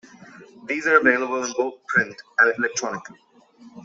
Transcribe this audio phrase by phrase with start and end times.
[0.65, 3.19] These are available in both print and electronically.